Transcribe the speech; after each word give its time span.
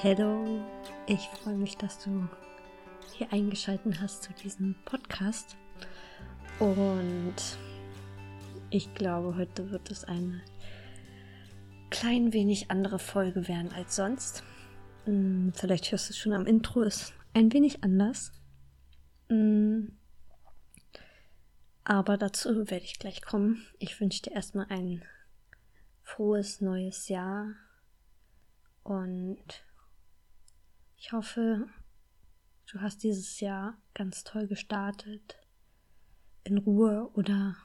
Hallo, 0.00 0.64
ich 1.08 1.26
freue 1.26 1.56
mich, 1.56 1.76
dass 1.76 1.98
du 2.04 2.28
hier 3.16 3.32
eingeschaltet 3.32 4.00
hast 4.00 4.22
zu 4.22 4.32
diesem 4.32 4.76
Podcast. 4.84 5.56
Und 6.60 7.34
ich 8.70 8.94
glaube, 8.94 9.34
heute 9.36 9.72
wird 9.72 9.90
es 9.90 10.04
eine 10.04 10.40
klein 11.90 12.32
wenig 12.32 12.70
andere 12.70 13.00
Folge 13.00 13.48
werden 13.48 13.72
als 13.72 13.96
sonst. 13.96 14.44
Hm, 15.04 15.52
vielleicht 15.56 15.90
hörst 15.90 16.08
du 16.08 16.12
es 16.12 16.18
schon 16.18 16.32
am 16.32 16.46
Intro, 16.46 16.82
ist 16.82 17.12
ein 17.34 17.52
wenig 17.52 17.82
anders. 17.82 18.30
Hm, 19.30 19.98
aber 21.82 22.16
dazu 22.16 22.70
werde 22.70 22.84
ich 22.84 23.00
gleich 23.00 23.20
kommen. 23.20 23.66
Ich 23.80 24.00
wünsche 24.00 24.22
dir 24.22 24.34
erstmal 24.34 24.66
ein 24.68 25.02
frohes 26.04 26.60
neues 26.60 27.08
Jahr 27.08 27.56
und 28.84 29.64
ich 30.98 31.12
hoffe, 31.12 31.68
du 32.70 32.80
hast 32.80 33.04
dieses 33.04 33.40
Jahr 33.40 33.78
ganz 33.94 34.24
toll 34.24 34.46
gestartet. 34.48 35.38
In 36.44 36.58
Ruhe 36.58 37.08
oder 37.14 37.56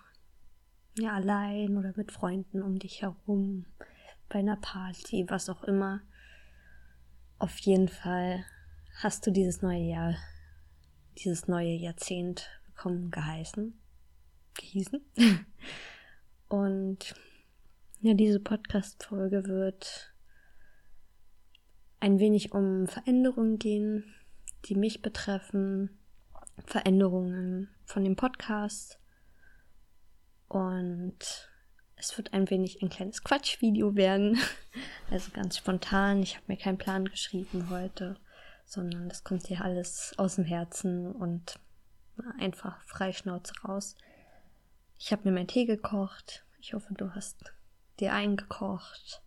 ja, 0.97 1.13
allein 1.13 1.77
oder 1.77 1.93
mit 1.95 2.11
Freunden 2.11 2.61
um 2.61 2.77
dich 2.77 3.01
herum, 3.01 3.65
bei 4.29 4.39
einer 4.39 4.57
Party, 4.57 5.25
was 5.29 5.49
auch 5.49 5.63
immer. 5.63 6.01
Auf 7.39 7.57
jeden 7.59 7.87
Fall 7.87 8.45
hast 9.01 9.25
du 9.25 9.31
dieses 9.31 9.61
neue 9.61 9.84
Jahr, 9.84 10.15
dieses 11.17 11.47
neue 11.47 11.73
Jahrzehnt 11.73 12.49
willkommen 12.67 13.09
geheißen, 13.09 13.73
gehießen. 14.53 15.01
Und 16.49 17.15
ja, 18.01 18.13
diese 18.13 18.39
Podcast-Folge 18.39 19.45
wird 19.47 20.12
ein 22.04 22.20
wenig 22.20 22.51
um 22.51 22.85
Veränderungen 22.85 23.59
gehen, 23.59 24.13
die 24.65 24.76
mich 24.76 25.01
betreffen, 25.01 25.98
Veränderungen 26.65 27.70
von 27.85 28.04
dem 28.04 28.18
Podcast 28.18 28.99
und 30.49 31.18
es 31.96 32.18
wird 32.18 32.34
ein 32.34 32.49
wenig 32.49 32.84
ein 32.84 32.90
kleines 32.90 33.24
Quatschvideo 33.24 33.96
werden, 33.96 34.37
also 35.12 35.31
ganz 35.31 35.57
spontan. 35.57 36.21
Ich 36.21 36.35
habe 36.35 36.43
mir 36.48 36.57
keinen 36.57 36.77
Plan 36.77 37.05
geschrieben 37.05 37.70
heute, 37.70 38.18
sondern 38.65 39.07
das 39.07 39.24
kommt 39.24 39.48
hier 39.48 39.62
alles 39.62 40.13
aus 40.18 40.35
dem 40.35 40.43
Herzen 40.43 41.09
und 41.09 41.57
einfach 42.37 42.81
freischnauze 42.81 43.54
raus. 43.63 43.96
Ich 44.99 45.13
habe 45.13 45.21
mir 45.24 45.34
meinen 45.34 45.48
Tee 45.48 45.65
gekocht. 45.65 46.43
Ich 46.59 46.74
hoffe, 46.74 46.93
du 46.96 47.15
hast 47.15 47.54
dir 48.01 48.12
eingekocht. 48.12 49.24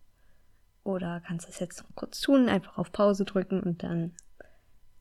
Oder 0.87 1.19
kannst 1.19 1.49
es 1.49 1.59
jetzt 1.59 1.83
noch 1.83 1.93
kurz 1.95 2.21
tun, 2.21 2.47
einfach 2.47 2.77
auf 2.77 2.93
Pause 2.93 3.25
drücken 3.25 3.59
und 3.59 3.83
dann 3.83 4.15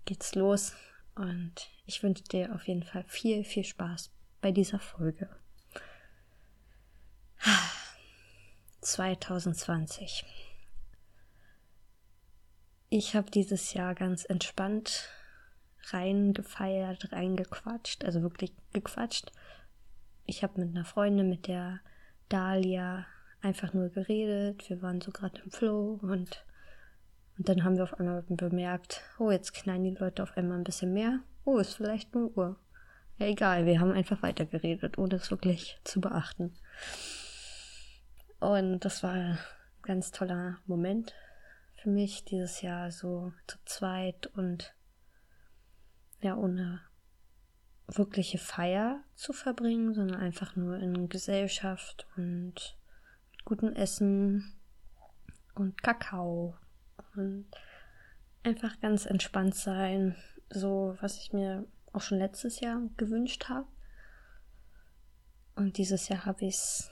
geht's 0.05 0.35
los. 0.35 0.75
Und 1.15 1.71
ich 1.85 2.03
wünsche 2.03 2.25
dir 2.25 2.53
auf 2.57 2.67
jeden 2.67 2.83
Fall 2.83 3.05
viel, 3.07 3.45
viel 3.45 3.63
Spaß 3.63 4.11
bei 4.41 4.51
dieser 4.51 4.81
Folge. 4.81 5.29
2020. 8.81 10.25
Ich 12.89 13.15
habe 13.15 13.31
dieses 13.31 13.73
Jahr 13.73 13.95
ganz 13.95 14.25
entspannt 14.25 15.09
reingefeiert, 15.91 17.13
reingequatscht, 17.13 18.05
also 18.05 18.23
wirklich 18.23 18.53
gequatscht. 18.73 19.31
Ich 20.25 20.43
habe 20.43 20.61
mit 20.61 20.71
einer 20.71 20.85
Freundin, 20.85 21.29
mit 21.29 21.47
der 21.47 21.79
Dahlia, 22.29 23.07
einfach 23.47 23.73
nur 23.73 23.89
geredet. 23.89 24.69
Wir 24.69 24.83
waren 24.83 25.01
so 25.01 25.11
gerade 25.11 25.41
im 25.43 25.51
Flow 25.51 25.99
und, 26.03 26.45
und 27.39 27.49
dann 27.49 27.65
haben 27.65 27.77
wir 27.77 27.85
auf 27.85 27.99
einmal 27.99 28.23
bemerkt, 28.29 29.03
oh, 29.19 29.31
jetzt 29.31 29.55
knallen 29.55 29.85
die 29.85 29.97
Leute 29.99 30.23
auf 30.23 30.37
einmal 30.37 30.59
ein 30.59 30.65
bisschen 30.65 30.93
mehr. 30.93 31.21
Oh, 31.45 31.59
ist 31.59 31.75
vielleicht 31.75 32.15
nur 32.15 32.37
Uhr. 32.37 32.57
Ja, 33.19 33.27
egal, 33.27 33.65
wir 33.65 33.81
haben 33.81 33.93
einfach 33.93 34.23
weitergeredet, 34.23 34.99
ohne 34.99 35.15
es 35.15 35.31
wirklich 35.31 35.79
zu 35.85 36.01
beachten. 36.01 36.55
Und 38.41 38.81
das 38.81 39.03
war 39.03 39.13
ein 39.13 39.39
ganz 39.83 40.11
toller 40.11 40.59
Moment 40.67 41.15
für 41.77 41.89
mich 41.89 42.25
dieses 42.25 42.63
Jahr 42.63 42.91
so 42.91 43.33
zu 43.47 43.59
zweit 43.65 44.27
und 44.27 44.75
ja, 46.21 46.37
ohne 46.37 46.81
wirkliche 47.87 48.39
Feier 48.39 49.05
zu 49.15 49.33
verbringen, 49.33 49.95
sondern 49.95 50.21
einfach 50.21 50.57
nur 50.57 50.79
in 50.79 51.09
Gesellschaft 51.09 52.07
und 52.17 52.77
gutem 53.47 53.73
Essen 53.73 54.53
und 55.55 55.83
Kakao 55.83 56.57
und 57.15 57.47
einfach 58.43 58.79
ganz 58.81 59.07
entspannt 59.07 59.55
sein, 59.55 60.15
so 60.51 60.97
was 61.01 61.17
ich 61.17 61.33
mir 61.33 61.65
auch 61.93 62.03
schon 62.03 62.19
letztes 62.19 62.61
Jahr 62.61 62.83
gewünscht 62.99 63.49
habe. 63.49 63.67
Und 65.55 65.79
dieses 65.79 66.09
Jahr 66.09 66.27
habe 66.27 66.45
ich 66.45 66.57
es 66.57 66.91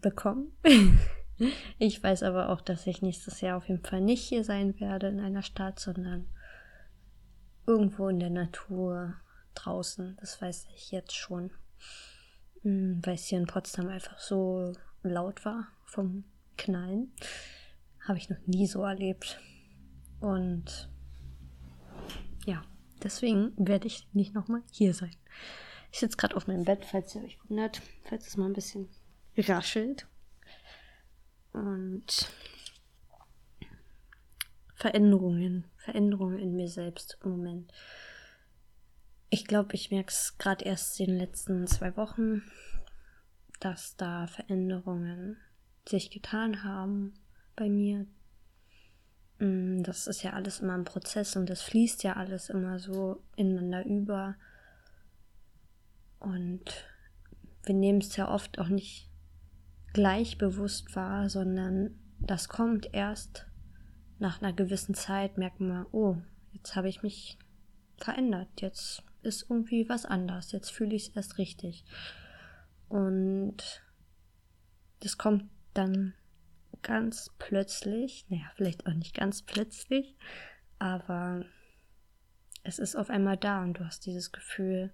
bekommen. 0.00 0.52
ich 1.78 2.02
weiß 2.02 2.24
aber 2.24 2.48
auch, 2.48 2.60
dass 2.60 2.86
ich 2.86 3.02
nächstes 3.02 3.40
Jahr 3.40 3.56
auf 3.56 3.68
jeden 3.68 3.84
Fall 3.84 4.00
nicht 4.00 4.24
hier 4.24 4.42
sein 4.42 4.80
werde 4.80 5.08
in 5.08 5.20
einer 5.20 5.42
Stadt, 5.42 5.78
sondern 5.78 6.26
irgendwo 7.66 8.08
in 8.08 8.18
der 8.18 8.30
Natur 8.30 9.14
draußen. 9.54 10.16
Das 10.18 10.40
weiß 10.42 10.66
ich 10.74 10.90
jetzt 10.90 11.14
schon. 11.14 11.50
Hm, 12.62 13.00
weil 13.04 13.14
es 13.14 13.26
hier 13.26 13.38
in 13.38 13.46
Potsdam 13.46 13.88
einfach 13.88 14.18
so 14.18 14.72
laut 15.02 15.44
war 15.44 15.68
vom 15.84 16.24
Knallen. 16.56 17.12
Habe 18.06 18.18
ich 18.18 18.30
noch 18.30 18.46
nie 18.46 18.66
so 18.66 18.82
erlebt. 18.82 19.40
Und 20.20 20.90
ja, 22.46 22.62
deswegen 23.02 23.52
werde 23.56 23.86
ich 23.86 24.08
nicht 24.12 24.34
nochmal 24.34 24.62
hier 24.70 24.94
sein. 24.94 25.14
Ich 25.92 25.98
sitze 25.98 26.16
gerade 26.16 26.36
auf 26.36 26.46
meinem 26.46 26.64
Bett, 26.64 26.84
falls 26.84 27.14
ihr 27.14 27.24
euch 27.24 27.38
wundert, 27.48 27.82
falls 28.04 28.26
es 28.26 28.36
mal 28.36 28.46
ein 28.46 28.52
bisschen 28.52 28.88
raschelt. 29.36 30.06
Und 31.52 32.30
Veränderungen, 34.74 35.64
Veränderungen 35.76 36.38
in 36.38 36.54
mir 36.54 36.68
selbst 36.68 37.18
im 37.24 37.32
Moment. 37.32 37.72
Ich 39.28 39.44
glaube, 39.46 39.74
ich 39.74 39.90
merke 39.90 40.10
es 40.10 40.38
gerade 40.38 40.64
erst 40.64 40.98
in 41.00 41.06
den 41.06 41.18
letzten 41.18 41.66
zwei 41.66 41.96
Wochen, 41.96 42.42
dass 43.60 43.96
da 43.96 44.26
Veränderungen 44.26 45.36
sich 45.88 46.10
getan 46.10 46.64
haben 46.64 47.14
bei 47.56 47.68
mir. 47.68 48.06
Mm, 49.38 49.82
das 49.82 50.06
ist 50.06 50.22
ja 50.22 50.32
alles 50.32 50.60
immer 50.60 50.74
ein 50.74 50.84
Prozess 50.84 51.36
und 51.36 51.48
das 51.48 51.62
fließt 51.62 52.02
ja 52.02 52.14
alles 52.14 52.50
immer 52.50 52.78
so 52.78 53.22
ineinander 53.36 53.84
über. 53.84 54.34
Und 56.18 56.64
wir 57.64 57.74
nehmen 57.74 58.00
es 58.00 58.16
ja 58.16 58.28
oft 58.28 58.58
auch 58.58 58.68
nicht 58.68 59.08
gleich 59.92 60.38
bewusst 60.38 60.94
wahr, 60.94 61.28
sondern 61.28 61.98
das 62.18 62.48
kommt 62.48 62.92
erst 62.92 63.46
nach 64.18 64.40
einer 64.40 64.52
gewissen 64.52 64.94
Zeit, 64.94 65.38
merken 65.38 65.68
wir, 65.68 65.86
oh, 65.92 66.16
jetzt 66.52 66.76
habe 66.76 66.88
ich 66.88 67.02
mich 67.02 67.38
verändert, 67.96 68.48
jetzt 68.60 69.02
ist 69.22 69.46
irgendwie 69.48 69.88
was 69.88 70.04
anders, 70.04 70.52
jetzt 70.52 70.70
fühle 70.70 70.94
ich 70.94 71.08
es 71.08 71.16
erst 71.16 71.38
richtig. 71.38 71.84
Und 72.90 73.82
das 74.98 75.16
kommt 75.16 75.48
dann 75.74 76.12
ganz 76.82 77.30
plötzlich, 77.38 78.26
naja, 78.28 78.50
vielleicht 78.56 78.84
auch 78.86 78.92
nicht 78.92 79.14
ganz 79.14 79.42
plötzlich, 79.42 80.16
aber 80.80 81.44
es 82.64 82.80
ist 82.80 82.96
auf 82.96 83.08
einmal 83.08 83.36
da 83.36 83.62
und 83.62 83.74
du 83.74 83.84
hast 83.84 84.06
dieses 84.06 84.32
Gefühl, 84.32 84.92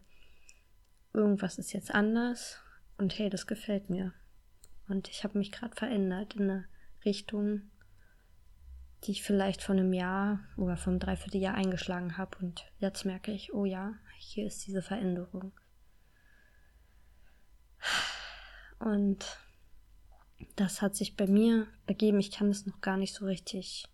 irgendwas 1.15 1.57
ist 1.57 1.73
jetzt 1.73 1.91
anders 1.91 2.61
und 2.99 3.19
hey, 3.19 3.31
das 3.31 3.47
gefällt 3.47 3.89
mir. 3.89 4.13
Und 4.89 5.09
ich 5.09 5.25
habe 5.25 5.39
mich 5.39 5.51
gerade 5.51 5.75
verändert 5.75 6.35
in 6.35 6.43
eine 6.43 6.65
Richtung, 7.07 7.63
die 9.05 9.13
ich 9.13 9.23
vielleicht 9.23 9.63
vor 9.63 9.75
einem 9.75 9.95
Jahr 9.95 10.41
oder 10.59 10.79
einem 10.87 10.99
Dreivierteljahr 10.99 11.55
eingeschlagen 11.55 12.19
habe. 12.19 12.37
Und 12.41 12.71
jetzt 12.79 13.07
merke 13.07 13.33
ich, 13.33 13.55
oh 13.55 13.65
ja, 13.65 13.95
hier 14.19 14.47
ist 14.47 14.67
diese 14.67 14.83
Veränderung. 14.83 15.53
Und 18.79 19.25
das 20.57 20.83
hat 20.83 20.95
sich 20.95 21.17
bei 21.17 21.27
mir 21.27 21.67
ergeben. 21.87 22.21
Ich 22.21 22.31
kann 22.31 22.51
es 22.51 22.67
noch 22.67 22.81
gar 22.81 22.97
nicht 22.97 23.15
so 23.15 23.25
richtig 23.25 23.85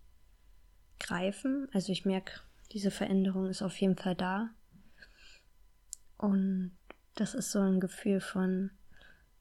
greifen. 0.98 1.68
Also 1.72 1.92
ich 1.92 2.04
merke, 2.04 2.40
diese 2.72 2.90
Veränderung 2.90 3.48
ist 3.48 3.62
auf 3.62 3.76
jeden 3.76 3.96
Fall 3.96 4.14
da. 4.14 4.50
Und 6.16 6.76
das 7.14 7.34
ist 7.34 7.50
so 7.50 7.60
ein 7.60 7.80
Gefühl 7.80 8.20
von, 8.20 8.70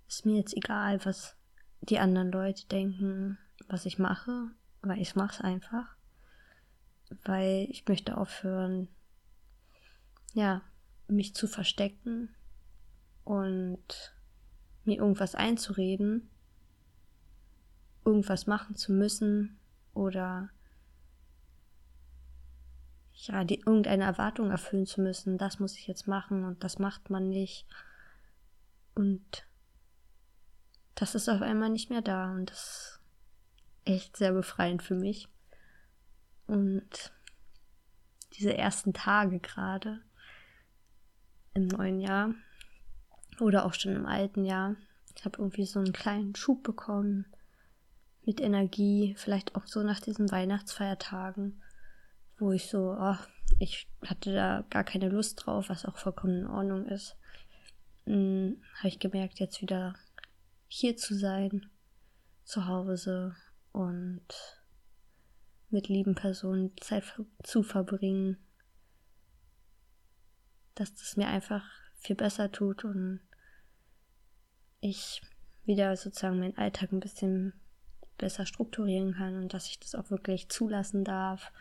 ist 0.08 0.26
mir 0.26 0.38
jetzt 0.38 0.56
egal, 0.56 1.04
was 1.06 1.38
die 1.82 2.00
anderen 2.00 2.32
Leute 2.32 2.68
denken, 2.68 3.38
was 3.68 3.86
ich 3.86 3.98
mache, 3.98 4.52
weil 4.82 5.00
ich 5.00 5.16
mache 5.16 5.36
es 5.36 5.42
einfach. 5.42 5.96
Weil 7.24 7.68
ich 7.70 7.88
möchte 7.88 8.18
aufhören, 8.18 8.88
ja, 10.34 10.62
mich 11.08 11.36
zu 11.36 11.48
verstecken 11.48 12.34
und 13.24 14.14
mir 14.86 14.98
irgendwas 14.98 15.36
einzureden, 15.36 16.30
irgendwas 18.06 18.48
machen 18.48 18.76
zu 18.76 18.92
müssen 18.92 19.60
oder 19.94 20.50
ja, 23.14 23.44
die, 23.44 23.60
irgendeine 23.60 24.04
Erwartung 24.04 24.50
erfüllen 24.50 24.86
zu 24.86 25.02
müssen. 25.02 25.38
Das 25.38 25.60
muss 25.60 25.78
ich 25.78 25.88
jetzt 25.88 26.08
machen 26.08 26.44
und 26.44 26.64
das 26.64 26.80
macht 26.80 27.10
man 27.10 27.30
nicht. 27.30 27.68
Und 28.96 29.46
das 30.96 31.16
ist 31.16 31.30
auf 31.30 31.42
einmal 31.42 31.70
nicht 31.70 31.90
mehr 31.90 32.02
da 32.02 32.32
und 32.32 32.50
das 32.50 32.58
ist 32.66 33.02
echt 33.86 34.18
sehr 34.18 34.34
befreiend 34.34 34.82
für 34.82 34.96
mich. 34.96 35.28
Und 36.48 37.14
diese 38.34 38.58
ersten 38.58 38.94
Tage 38.94 39.40
gerade 39.40 40.02
im 41.54 41.68
neuen 41.68 42.00
Jahr 42.00 42.34
oder 43.42 43.66
auch 43.66 43.74
schon 43.74 43.96
im 43.96 44.06
alten 44.06 44.46
Jahr, 44.46 44.76
ich 45.16 45.26
habe 45.26 45.40
irgendwie 45.40 45.66
so 45.66 45.80
einen 45.80 45.94
kleinen 45.94 46.36
Schub 46.36 46.64
bekommen 46.64 47.26
mit 48.24 48.40
Energie, 48.40 49.16
vielleicht 49.18 49.56
auch 49.56 49.66
so 49.66 49.82
nach 49.84 50.00
diesen 50.00 50.32
Weihnachtsfeiertagen, 50.32 51.62
wo 52.38 52.52
ich 52.52 52.70
so, 52.70 52.96
oh, 52.98 53.18
ich 53.60 53.90
hatte 54.06 54.34
da 54.34 54.64
gar 54.70 54.84
keine 54.84 55.10
Lust 55.10 55.46
drauf, 55.46 55.70
was 55.70 55.86
auch 55.86 55.98
vollkommen 55.98 56.42
in 56.42 56.48
Ordnung 56.48 56.86
ist. 56.86 57.18
Hm, 58.06 58.62
habe 58.78 58.88
ich 58.88 59.00
gemerkt, 59.00 59.40
jetzt 59.40 59.62
wieder 59.62 59.96
hier 60.68 60.96
zu 60.96 61.16
sein, 61.16 61.70
zu 62.44 62.68
Hause 62.68 63.36
und 63.72 64.24
mit 65.70 65.88
lieben 65.88 66.16
Personen 66.16 66.72
Zeit 66.80 67.04
zu 67.44 67.64
verbringen, 67.64 68.38
dass 70.76 70.94
das 70.94 71.18
mir 71.18 71.28
einfach 71.28 71.64
viel 72.00 72.16
besser 72.16 72.52
tut 72.52 72.84
und 72.84 73.22
ich 74.82 75.22
wieder 75.66 75.96
sozusagen 75.96 76.40
meinen 76.40 76.58
Alltag 76.58 76.92
ein 76.92 77.00
bisschen 77.00 77.54
besser 78.18 78.46
strukturieren 78.46 79.14
kann 79.14 79.36
und 79.36 79.54
dass 79.54 79.68
ich 79.68 79.80
das 79.80 79.96
auch 79.96 80.10
wirklich 80.12 80.50
zulassen 80.50 81.04
darf. 81.04 81.52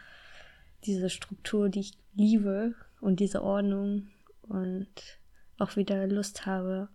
Diese 0.85 1.11
Struktur, 1.11 1.69
die 1.69 1.81
ich 1.81 1.93
liebe 2.15 2.75
und 3.01 3.21
diese 3.21 3.43
Ordnung 3.43 4.09
und 4.43 4.89
auch 5.59 5.77
wieder 5.77 6.07
Lust 6.07 6.47
habe, 6.47 6.89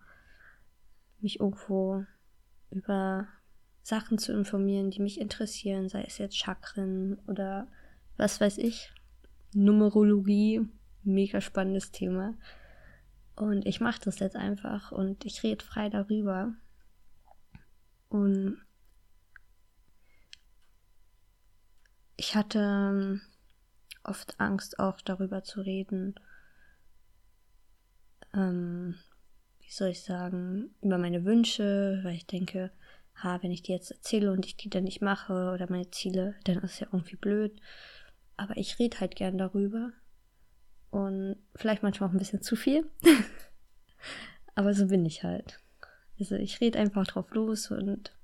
mich 1.22 1.39
irgendwo 1.39 2.06
über 2.71 3.28
Sachen 3.81 4.18
zu 4.18 4.33
informieren, 4.33 4.89
die 4.89 5.01
mich 5.01 5.19
interessieren, 5.19 5.89
sei 5.89 6.04
es 6.04 6.18
jetzt 6.18 6.38
Chakren 6.38 7.19
oder 7.28 7.68
was 8.18 8.42
weiß 8.42 8.57
ich, 8.57 8.92
Numerologie, 9.54 10.62
mega 11.04 11.39
spannendes 11.39 11.92
Thema. 11.92 12.33
Und 13.35 13.65
ich 13.65 13.81
mache 13.81 14.01
das 14.03 14.19
jetzt 14.19 14.35
einfach 14.35 14.91
und 14.91 15.25
ich 15.25 15.43
rede 15.43 15.63
frei 15.63 15.89
darüber. 15.89 16.53
Und 18.07 18.61
ich 22.15 22.35
hatte 22.35 22.59
ähm, 22.59 23.21
oft 24.03 24.39
Angst, 24.39 24.79
auch 24.79 25.01
darüber 25.01 25.43
zu 25.43 25.61
reden. 25.61 26.15
Ähm, 28.33 28.95
wie 29.59 29.71
soll 29.71 29.89
ich 29.89 30.03
sagen, 30.03 30.73
über 30.81 30.97
meine 30.97 31.25
Wünsche, 31.25 31.99
weil 32.03 32.15
ich 32.15 32.27
denke, 32.27 32.71
ha, 33.15 33.41
wenn 33.41 33.51
ich 33.51 33.63
die 33.63 33.73
jetzt 33.73 33.91
erzähle 33.91 34.31
und 34.31 34.45
ich 34.45 34.55
die 34.55 34.69
dann 34.69 34.83
nicht 34.83 35.01
mache 35.01 35.51
oder 35.53 35.69
meine 35.69 35.89
Ziele, 35.91 36.35
dann 36.45 36.59
ist 36.59 36.79
ja 36.79 36.87
irgendwie 36.91 37.15
blöd. 37.15 37.59
Aber 38.37 38.55
ich 38.57 38.79
rede 38.79 38.99
halt 38.99 39.15
gern 39.15 39.37
darüber. 39.37 39.91
Und 40.95 41.36
vielleicht 41.57 41.83
manchmal 41.83 42.07
auch 42.07 42.13
ein 42.13 42.19
bisschen 42.19 42.42
zu 42.42 42.56
viel. 42.56 42.89
Aber 44.56 44.74
so 44.74 44.88
bin 44.88 45.06
ich 45.06 45.25
halt. 45.25 45.59
Also 46.18 46.36
ich 46.36 46.62
rede 46.62 46.80
einfach 46.80 47.06
drauf 47.06 47.30
los 47.31 47.69
und 47.69 48.15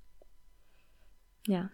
ja, 1.46 1.70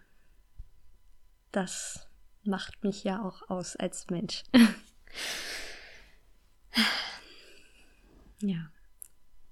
das 1.52 2.08
macht 2.42 2.84
mich 2.84 3.04
ja 3.04 3.22
auch 3.22 3.48
aus 3.48 3.76
als 3.76 4.10
Mensch. 4.10 4.42
ja. 8.42 8.72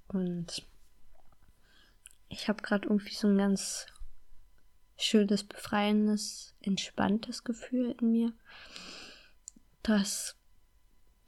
Und 0.07 0.65
ich 2.27 2.47
habe 2.47 2.63
gerade 2.63 2.87
irgendwie 2.87 3.13
so 3.13 3.27
ein 3.27 3.37
ganz 3.37 3.85
schönes, 4.97 5.43
befreiendes, 5.43 6.55
entspanntes 6.61 7.43
Gefühl 7.43 7.95
in 8.01 8.11
mir. 8.11 8.33
Das, 9.83 10.35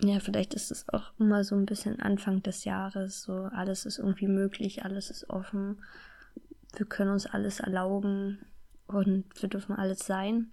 ja, 0.02 0.20
vielleicht 0.20 0.54
ist 0.54 0.72
es 0.72 0.88
auch 0.90 1.12
immer 1.20 1.44
so 1.44 1.56
ein 1.56 1.66
bisschen 1.66 2.00
Anfang 2.00 2.44
des 2.44 2.66
Jahres, 2.66 3.24
so 3.24 3.34
alles 3.52 3.86
ist 3.86 3.98
irgendwie 3.98 4.28
möglich, 4.28 4.86
alles 4.86 5.10
ist 5.10 5.30
offen. 5.30 5.84
Wir 6.76 6.86
können 6.86 7.12
uns 7.12 7.26
alles 7.26 7.60
erlauben 7.60 8.46
und 8.88 9.26
wir 9.42 9.50
dürfen 9.50 9.76
alles 9.76 10.00
sein 10.00 10.52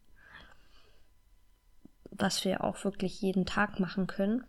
was 2.16 2.44
wir 2.44 2.64
auch 2.64 2.84
wirklich 2.84 3.20
jeden 3.20 3.46
Tag 3.46 3.80
machen 3.80 4.06
können. 4.06 4.44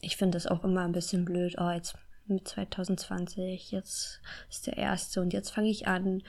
Ich 0.00 0.16
finde 0.16 0.36
das 0.36 0.46
auch 0.46 0.64
immer 0.64 0.82
ein 0.82 0.92
bisschen 0.92 1.24
blöd. 1.24 1.56
Oh, 1.58 1.70
jetzt 1.70 1.96
mit 2.26 2.46
2020, 2.48 3.70
jetzt 3.70 4.20
ist 4.50 4.66
der 4.66 4.76
erste 4.76 5.20
und 5.20 5.32
jetzt 5.32 5.50
fange 5.50 5.68
ich 5.68 5.86
an. 5.86 6.22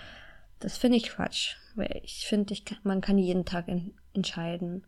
Das 0.59 0.77
finde 0.77 0.97
ich 0.97 1.09
Quatsch, 1.09 1.55
weil 1.75 2.01
ich 2.03 2.25
finde, 2.27 2.55
man 2.83 3.01
kann 3.01 3.17
jeden 3.17 3.45
Tag 3.45 3.67
entscheiden, 4.13 4.85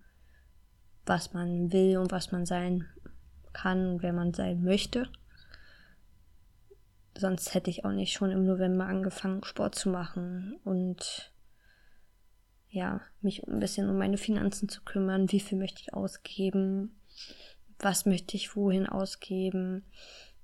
was 1.09 1.33
man 1.33 1.73
will 1.73 1.97
und 1.97 2.11
was 2.11 2.31
man 2.31 2.45
sein 2.45 2.85
kann, 3.51 4.01
wer 4.03 4.13
man 4.13 4.31
sein 4.33 4.63
möchte. 4.63 5.09
Sonst 7.17 7.55
hätte 7.55 7.71
ich 7.71 7.83
auch 7.83 7.91
nicht 7.91 8.13
schon 8.13 8.29
im 8.29 8.45
November 8.45 8.85
angefangen, 8.85 9.43
Sport 9.43 9.73
zu 9.73 9.89
machen 9.89 10.59
und 10.63 11.33
ja, 12.69 13.01
mich 13.21 13.45
ein 13.47 13.59
bisschen 13.59 13.89
um 13.89 13.97
meine 13.97 14.17
Finanzen 14.17 14.69
zu 14.69 14.83
kümmern. 14.83 15.31
Wie 15.31 15.39
viel 15.39 15.57
möchte 15.57 15.81
ich 15.81 15.95
ausgeben? 15.95 17.01
Was 17.79 18.05
möchte 18.05 18.37
ich 18.37 18.55
wohin 18.55 18.85
ausgeben? 18.85 19.83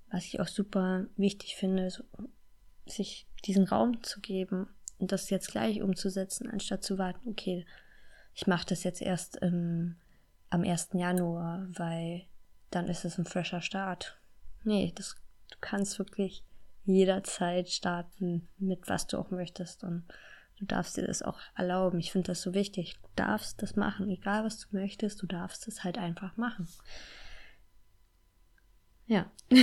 Was 0.10 0.26
ich 0.26 0.40
auch 0.40 0.48
super 0.48 1.06
wichtig 1.16 1.56
finde, 1.56 1.92
so, 1.92 2.04
sich 2.88 3.28
diesen 3.46 3.66
Raum 3.66 4.02
zu 4.02 4.20
geben 4.20 4.68
und 4.98 5.12
das 5.12 5.30
jetzt 5.30 5.52
gleich 5.52 5.84
umzusetzen, 5.84 6.50
anstatt 6.50 6.84
zu 6.84 6.98
warten, 6.98 7.30
okay, 7.30 7.68
ich 8.34 8.48
mache 8.48 8.66
das 8.66 8.84
jetzt 8.84 9.02
erst 9.04 9.38
ähm, 9.44 9.98
am 10.56 10.64
1. 10.64 10.90
Januar, 10.94 11.68
weil 11.74 12.26
dann 12.72 12.88
ist 12.88 13.06
es 13.06 13.18
ein 13.18 13.26
fresher 13.26 13.62
Start. 13.62 14.18
Nee, 14.64 14.92
das, 14.96 15.16
du 15.52 15.58
kannst 15.62 16.00
wirklich 16.00 16.44
jederzeit 16.86 17.70
starten 17.70 18.48
mit 18.58 18.88
was 18.88 19.08
du 19.08 19.18
auch 19.18 19.32
möchtest 19.32 19.84
und 19.84 20.06
Du 20.58 20.66
darfst 20.66 20.96
dir 20.96 21.06
das 21.06 21.22
auch 21.22 21.40
erlauben. 21.56 22.00
Ich 22.00 22.12
finde 22.12 22.28
das 22.28 22.42
so 22.42 22.54
wichtig. 22.54 22.98
Du 23.02 23.10
darfst 23.18 23.62
das 23.62 23.76
machen. 23.76 24.10
Egal 24.10 24.46
was 24.46 24.60
du 24.60 24.68
möchtest, 24.72 25.22
du 25.22 25.28
darfst 25.28 25.68
es 25.68 25.84
halt 25.84 25.98
einfach 25.98 26.38
machen. 26.38 26.68
Ja. 29.08 29.30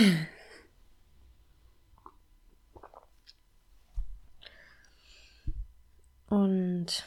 Und, 6.29 7.05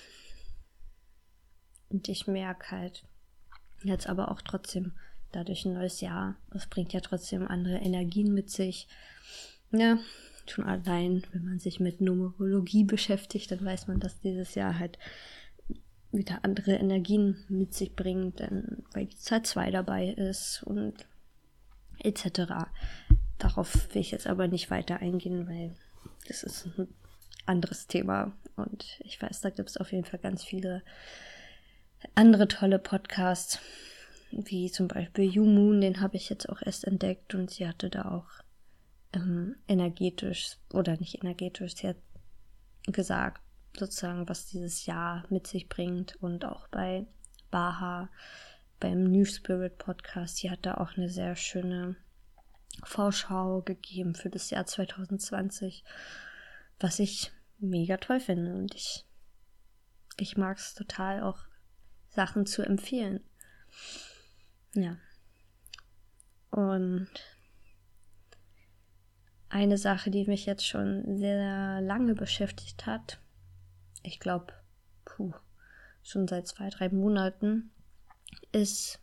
und 1.90 2.10
ich 2.10 2.28
merke 2.28 2.70
halt 2.70 3.08
jetzt 3.84 4.08
aber 4.08 4.32
auch 4.32 4.42
trotzdem 4.42 4.94
dadurch 5.32 5.66
ein 5.66 5.74
neues 5.74 6.02
Jahr. 6.02 6.36
Es 6.52 6.68
bringt 6.68 6.94
ja 6.94 7.02
trotzdem 7.02 7.48
andere 7.48 7.78
Energien 7.78 8.34
mit 8.34 8.50
sich. 8.50 8.88
Ja, 9.72 9.98
Schon 10.48 10.66
allein, 10.66 11.24
wenn 11.32 11.46
man 11.46 11.60
sich 11.60 11.80
mit 11.80 12.02
Numerologie 12.02 12.84
beschäftigt, 12.84 13.52
dann 13.52 13.66
weiß 13.66 13.88
man, 13.88 14.00
dass 14.00 14.20
dieses 14.20 14.54
Jahr 14.56 14.78
halt 14.78 15.00
wieder 16.12 16.40
andere 16.44 16.74
Energien 16.74 17.44
mit 17.50 17.74
sich 17.74 17.96
bringt, 17.96 18.40
weil 18.94 19.08
die 19.08 19.18
Zahl 19.18 19.44
2 19.44 19.72
dabei 19.72 20.10
ist 20.10 20.64
und 20.64 21.08
etc. 22.00 22.68
Darauf 23.40 23.94
will 23.94 24.02
ich 24.02 24.12
jetzt 24.12 24.28
aber 24.28 24.48
nicht 24.48 24.70
weiter 24.70 24.98
eingehen, 24.98 25.48
weil 25.48 25.76
das 26.28 26.44
ist 26.44 26.68
ein 26.78 26.88
anderes 27.46 27.88
Thema 27.88 28.32
und 28.56 29.00
ich 29.00 29.22
weiß, 29.22 29.42
da 29.42 29.50
gibt 29.50 29.70
es 29.70 29.78
auf 29.78 29.92
jeden 29.92 30.06
Fall 30.06 30.20
ganz 30.20 30.44
viele 30.44 30.84
andere 32.14 32.48
tolle 32.48 32.80
Podcasts, 32.80 33.60
wie 34.32 34.72
zum 34.72 34.88
Beispiel 34.88 35.26
You 35.26 35.46
Moon, 35.46 35.82
den 35.82 36.02
habe 36.02 36.18
ich 36.18 36.30
jetzt 36.30 36.50
auch 36.50 36.62
erst 36.62 36.86
entdeckt 36.86 37.34
und 37.36 37.50
sie 37.50 37.68
hatte 37.68 37.90
da 37.90 38.12
auch 38.12 38.28
ähm, 39.14 39.56
energetisch 39.68 40.58
oder 40.74 40.98
nicht 40.98 41.24
energetisch, 41.24 41.76
sie 41.76 41.88
hat 41.90 41.98
gesagt, 42.88 43.42
sozusagen, 43.78 44.28
was 44.30 44.48
dieses 44.48 44.86
Jahr 44.86 45.26
mit 45.30 45.48
sich 45.48 45.68
bringt 45.68 46.16
und 46.22 46.46
auch 46.46 46.68
bei 46.68 47.06
Baha, 47.52 48.10
beim 48.80 49.04
New 49.04 49.26
Spirit 49.26 49.78
Podcast, 49.78 50.38
sie 50.38 50.52
hat 50.52 50.66
da 50.66 50.76
auch 50.76 50.98
eine 50.98 51.10
sehr 51.10 51.36
schöne 51.36 51.96
Vorschau 52.84 53.62
gegeben 53.62 54.16
für 54.16 54.30
das 54.30 54.50
Jahr 54.50 54.66
2020, 54.66 55.84
was 56.80 57.00
ich 57.00 57.32
mega 57.60 57.98
toll 57.98 58.20
finde 58.20 58.54
und 58.54 58.76
ich, 58.76 59.06
ich 60.18 60.36
mag 60.38 60.58
es 60.58 60.74
total 60.74 61.24
auch 61.24 61.40
Sachen 62.16 62.46
zu 62.46 62.64
empfehlen. 62.64 63.22
Ja. 64.74 64.98
Und 66.52 67.10
eine 69.50 69.78
Sache, 69.78 70.12
die 70.12 70.26
mich 70.26 70.46
jetzt 70.46 70.66
schon 70.66 71.18
sehr 71.18 71.82
lange 71.82 72.16
beschäftigt 72.16 72.86
hat. 72.86 73.20
Ich 74.04 74.20
glaube, 74.20 74.54
schon 76.04 76.28
seit 76.28 76.48
zwei, 76.48 76.70
drei 76.70 76.90
Monaten, 76.90 77.72
ist 78.52 79.00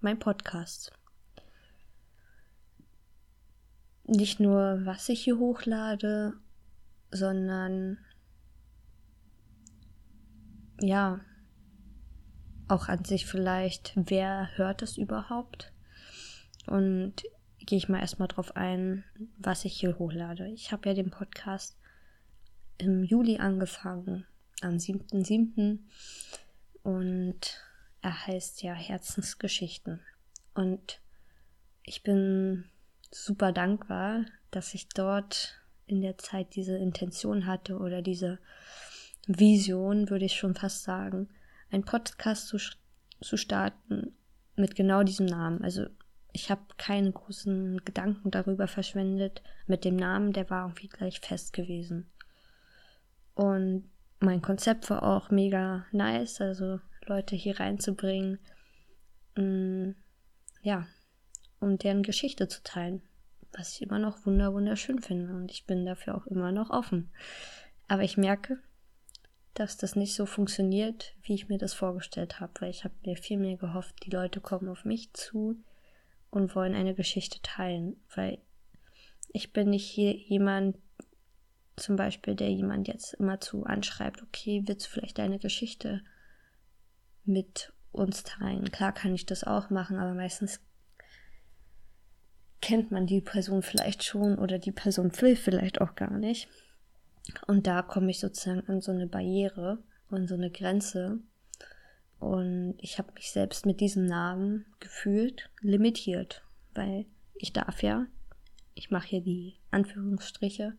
mein 0.00 0.18
Podcast. 0.18 0.92
Nicht 4.04 4.40
nur, 4.40 4.84
was 4.84 5.08
ich 5.08 5.24
hier 5.24 5.38
hochlade, 5.38 6.34
sondern 7.10 7.98
ja, 10.80 11.20
auch 12.70 12.88
an 12.88 13.04
sich 13.04 13.26
vielleicht, 13.26 13.92
wer 13.96 14.48
hört 14.56 14.82
es 14.82 14.96
überhaupt? 14.96 15.72
Und 16.66 17.22
gehe 17.58 17.78
ich 17.78 17.88
mal 17.88 18.00
erstmal 18.00 18.28
drauf 18.28 18.56
ein, 18.56 19.04
was 19.38 19.64
ich 19.64 19.74
hier 19.78 19.98
hochlade. 19.98 20.48
Ich 20.48 20.72
habe 20.72 20.88
ja 20.88 20.94
den 20.94 21.10
Podcast 21.10 21.76
im 22.78 23.04
Juli 23.04 23.38
angefangen, 23.38 24.26
am 24.60 24.76
7.7. 24.76 25.78
Und 26.82 27.60
er 28.02 28.26
heißt 28.26 28.62
ja 28.62 28.72
Herzensgeschichten. 28.72 30.00
Und 30.54 31.00
ich 31.82 32.02
bin 32.02 32.64
super 33.10 33.52
dankbar, 33.52 34.24
dass 34.50 34.74
ich 34.74 34.88
dort 34.88 35.60
in 35.86 36.00
der 36.00 36.18
Zeit 36.18 36.54
diese 36.54 36.76
Intention 36.76 37.46
hatte 37.46 37.78
oder 37.78 38.00
diese 38.02 38.38
Vision, 39.26 40.08
würde 40.08 40.24
ich 40.24 40.36
schon 40.36 40.54
fast 40.54 40.84
sagen, 40.84 41.28
einen 41.70 41.84
Podcast 41.84 42.48
zu, 42.48 42.58
zu 43.20 43.36
starten 43.36 44.14
mit 44.56 44.74
genau 44.74 45.02
diesem 45.02 45.26
Namen. 45.26 45.62
Also 45.62 45.86
ich 46.32 46.50
habe 46.50 46.62
keine 46.76 47.10
großen 47.10 47.84
Gedanken 47.84 48.30
darüber 48.30 48.68
verschwendet. 48.68 49.42
Mit 49.66 49.84
dem 49.84 49.96
Namen, 49.96 50.32
der 50.32 50.48
war 50.50 50.66
irgendwie 50.66 50.88
gleich 50.88 51.20
fest 51.20 51.52
gewesen. 51.52 52.10
Und 53.34 53.88
mein 54.20 54.42
Konzept 54.42 54.90
war 54.90 55.02
auch 55.02 55.30
mega 55.30 55.86
nice, 55.92 56.40
also 56.40 56.80
Leute 57.06 57.36
hier 57.36 57.58
reinzubringen, 57.58 58.38
mh, 59.36 59.42
mm, 59.42 59.94
ja, 60.62 60.86
um 61.58 61.78
deren 61.78 62.02
Geschichte 62.02 62.48
zu 62.48 62.62
teilen, 62.62 63.02
was 63.52 63.72
ich 63.72 63.82
immer 63.82 63.98
noch 63.98 64.26
wunder 64.26 64.52
wunderschön 64.52 65.00
finde 65.00 65.34
und 65.34 65.50
ich 65.50 65.66
bin 65.66 65.86
dafür 65.86 66.16
auch 66.16 66.26
immer 66.26 66.52
noch 66.52 66.70
offen. 66.70 67.10
Aber 67.88 68.02
ich 68.02 68.16
merke, 68.16 68.58
dass 69.54 69.76
das 69.76 69.96
nicht 69.96 70.14
so 70.14 70.26
funktioniert, 70.26 71.14
wie 71.22 71.34
ich 71.34 71.48
mir 71.48 71.58
das 71.58 71.74
vorgestellt 71.74 72.40
habe, 72.40 72.52
weil 72.60 72.70
ich 72.70 72.84
habe 72.84 72.94
mir 73.04 73.16
viel 73.16 73.38
mehr 73.38 73.56
gehofft, 73.56 73.94
die 74.04 74.10
Leute 74.10 74.40
kommen 74.40 74.68
auf 74.68 74.84
mich 74.84 75.12
zu 75.12 75.56
und 76.30 76.54
wollen 76.54 76.74
eine 76.74 76.94
Geschichte 76.94 77.40
teilen, 77.42 77.96
weil 78.14 78.38
ich 79.32 79.52
bin 79.52 79.70
nicht 79.70 79.88
hier 79.88 80.14
jemand, 80.14 80.76
zum 81.76 81.96
Beispiel, 81.96 82.34
der 82.34 82.50
jemand 82.50 82.88
jetzt 82.88 83.14
immer 83.14 83.40
zu 83.40 83.64
anschreibt, 83.64 84.22
okay, 84.22 84.62
willst 84.66 84.86
du 84.86 84.90
vielleicht 84.90 85.18
deine 85.18 85.38
Geschichte 85.38 86.02
mit 87.24 87.72
uns 87.92 88.22
teilen? 88.22 88.70
Klar 88.70 88.92
kann 88.92 89.14
ich 89.14 89.26
das 89.26 89.44
auch 89.44 89.70
machen, 89.70 89.98
aber 89.98 90.14
meistens 90.14 90.60
kennt 92.60 92.90
man 92.90 93.06
die 93.06 93.20
Person 93.20 93.62
vielleicht 93.62 94.04
schon 94.04 94.38
oder 94.38 94.58
die 94.58 94.72
Person 94.72 95.10
will 95.20 95.36
vielleicht 95.36 95.80
auch 95.80 95.94
gar 95.94 96.16
nicht. 96.16 96.48
Und 97.46 97.66
da 97.66 97.82
komme 97.82 98.10
ich 98.10 98.20
sozusagen 98.20 98.66
an 98.68 98.80
so 98.80 98.92
eine 98.92 99.06
Barriere 99.06 99.82
und 100.10 100.28
so 100.28 100.34
eine 100.34 100.50
Grenze. 100.50 101.18
Und 102.18 102.74
ich 102.78 102.98
habe 102.98 103.12
mich 103.14 103.32
selbst 103.32 103.66
mit 103.66 103.80
diesem 103.80 104.04
Namen 104.04 104.66
gefühlt 104.78 105.50
limitiert, 105.60 106.44
weil 106.74 107.06
ich 107.34 107.52
darf 107.52 107.82
ja, 107.82 108.06
ich 108.74 108.90
mache 108.90 109.08
hier 109.08 109.20
die 109.22 109.56
Anführungsstriche, 109.70 110.74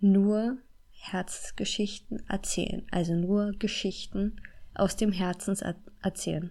nur 0.00 0.58
Herzgeschichten 0.90 2.28
erzählen. 2.28 2.86
Also 2.90 3.14
nur 3.14 3.52
Geschichten 3.52 4.40
aus 4.74 4.96
dem 4.96 5.12
Herzen 5.12 5.56
erzählen. 6.02 6.50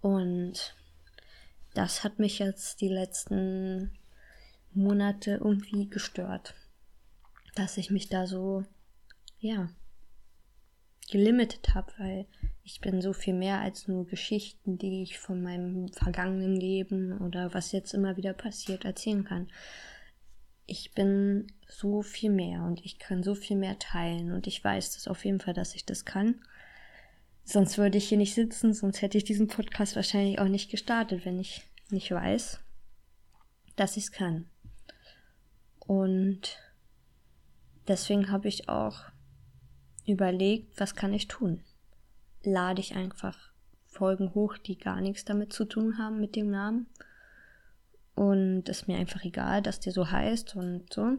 Und 0.00 0.77
das 1.78 2.02
hat 2.02 2.18
mich 2.18 2.40
jetzt 2.40 2.80
die 2.80 2.88
letzten 2.88 3.92
Monate 4.74 5.38
irgendwie 5.40 5.88
gestört. 5.88 6.54
Dass 7.54 7.76
ich 7.76 7.92
mich 7.92 8.08
da 8.08 8.26
so, 8.26 8.64
ja, 9.38 9.70
gelimitet 11.08 11.76
habe, 11.76 11.92
weil 11.98 12.26
ich 12.64 12.80
bin 12.80 13.00
so 13.00 13.12
viel 13.12 13.34
mehr 13.34 13.60
als 13.60 13.86
nur 13.86 14.08
Geschichten, 14.08 14.76
die 14.76 15.04
ich 15.04 15.20
von 15.20 15.40
meinem 15.40 15.88
vergangenen 15.90 16.56
Leben 16.56 17.16
oder 17.18 17.54
was 17.54 17.70
jetzt 17.70 17.94
immer 17.94 18.16
wieder 18.16 18.32
passiert 18.32 18.84
erzählen 18.84 19.22
kann. 19.22 19.48
Ich 20.66 20.94
bin 20.94 21.46
so 21.68 22.02
viel 22.02 22.30
mehr 22.30 22.64
und 22.64 22.84
ich 22.84 22.98
kann 22.98 23.22
so 23.22 23.36
viel 23.36 23.56
mehr 23.56 23.78
teilen 23.78 24.32
und 24.32 24.48
ich 24.48 24.64
weiß 24.64 24.94
das 24.94 25.06
auf 25.06 25.24
jeden 25.24 25.38
Fall, 25.38 25.54
dass 25.54 25.76
ich 25.76 25.86
das 25.86 26.04
kann. 26.04 26.40
Sonst 27.44 27.78
würde 27.78 27.98
ich 27.98 28.08
hier 28.08 28.18
nicht 28.18 28.34
sitzen, 28.34 28.74
sonst 28.74 29.00
hätte 29.00 29.16
ich 29.16 29.24
diesen 29.24 29.46
Podcast 29.46 29.94
wahrscheinlich 29.94 30.40
auch 30.40 30.48
nicht 30.48 30.70
gestartet, 30.70 31.24
wenn 31.24 31.38
ich 31.38 31.67
nicht 31.90 32.10
weiß, 32.10 32.60
dass 33.76 33.96
ich 33.96 34.04
es 34.04 34.12
kann. 34.12 34.48
Und 35.78 36.58
deswegen 37.86 38.30
habe 38.30 38.48
ich 38.48 38.68
auch 38.68 39.00
überlegt, 40.06 40.78
was 40.78 40.94
kann 40.94 41.12
ich 41.12 41.28
tun? 41.28 41.62
Lade 42.42 42.80
ich 42.80 42.94
einfach 42.94 43.52
Folgen 43.86 44.34
hoch, 44.34 44.58
die 44.58 44.78
gar 44.78 45.00
nichts 45.00 45.24
damit 45.24 45.52
zu 45.52 45.64
tun 45.64 45.98
haben 45.98 46.20
mit 46.20 46.36
dem 46.36 46.50
Namen. 46.50 46.86
Und 48.14 48.68
ist 48.68 48.88
mir 48.88 48.98
einfach 48.98 49.24
egal, 49.24 49.62
dass 49.62 49.80
der 49.80 49.92
so 49.92 50.10
heißt 50.10 50.56
und 50.56 50.92
so. 50.92 51.18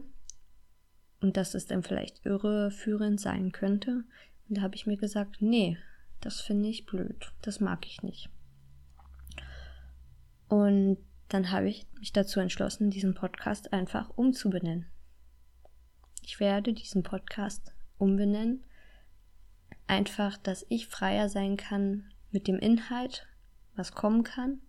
Und 1.20 1.36
dass 1.36 1.54
es 1.54 1.66
dann 1.66 1.82
vielleicht 1.82 2.24
irreführend 2.24 3.20
sein 3.20 3.52
könnte. 3.52 4.04
Und 4.48 4.58
da 4.58 4.62
habe 4.62 4.76
ich 4.76 4.86
mir 4.86 4.96
gesagt, 4.96 5.38
nee, 5.40 5.78
das 6.20 6.40
finde 6.40 6.68
ich 6.68 6.86
blöd. 6.86 7.32
Das 7.42 7.60
mag 7.60 7.86
ich 7.86 8.02
nicht. 8.02 8.30
Und 10.50 10.98
dann 11.28 11.50
habe 11.50 11.70
ich 11.70 11.86
mich 11.98 12.12
dazu 12.12 12.40
entschlossen, 12.40 12.90
diesen 12.90 13.14
Podcast 13.14 13.72
einfach 13.72 14.10
umzubenennen. 14.10 14.86
Ich 16.22 16.38
werde 16.40 16.74
diesen 16.74 17.02
Podcast 17.02 17.74
umbenennen. 17.96 18.64
Einfach, 19.86 20.36
dass 20.36 20.66
ich 20.68 20.86
freier 20.86 21.30
sein 21.30 21.56
kann 21.56 22.12
mit 22.30 22.46
dem 22.46 22.58
Inhalt, 22.58 23.26
was 23.74 23.92
kommen 23.92 24.22
kann. 24.22 24.60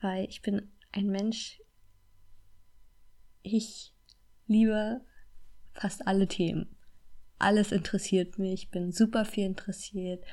Weil 0.00 0.26
ich 0.28 0.42
bin 0.42 0.72
ein 0.90 1.06
Mensch, 1.06 1.60
ich 3.42 3.94
liebe 4.46 5.00
fast 5.72 6.08
alle 6.08 6.26
Themen 6.26 6.74
alles 7.38 7.72
interessiert 7.72 8.38
mich, 8.38 8.64
ich 8.64 8.70
bin 8.70 8.92
super 8.92 9.24
viel 9.24 9.46
interessiert. 9.46 10.24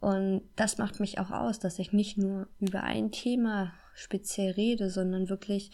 Und 0.00 0.42
das 0.56 0.78
macht 0.78 1.00
mich 1.00 1.18
auch 1.18 1.30
aus, 1.30 1.58
dass 1.58 1.78
ich 1.78 1.92
nicht 1.92 2.18
nur 2.18 2.48
über 2.60 2.82
ein 2.82 3.10
Thema 3.10 3.72
speziell 3.94 4.52
rede, 4.52 4.90
sondern 4.90 5.28
wirklich 5.28 5.72